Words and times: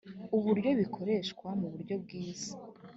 uburyo 0.37 0.69
bikoreshwa 0.79 1.47
mu 1.59 1.67
buryo 1.71 1.95
bwiza 2.03 2.51